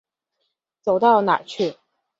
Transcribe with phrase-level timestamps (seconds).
[0.81, 1.77] 走到哪儿去。